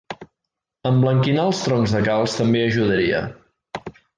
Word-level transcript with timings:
Emblanquinar 0.91 1.45
els 1.51 1.61
troncs 1.65 1.93
de 1.99 2.03
calc 2.09 2.35
també 2.41 2.67
ajudaria. 2.71 3.25